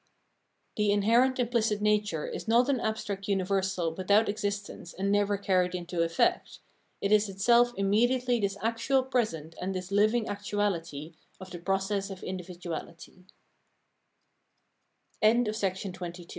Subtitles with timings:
[0.77, 5.75] The inherent imphcit nature is not an abstract universal without exist ence and never carried
[5.75, 6.57] into effect;
[7.01, 12.09] it is itself immediately this actual present and this hving actuality of the pro cess
[12.09, 12.23] of
[15.21, 16.25] i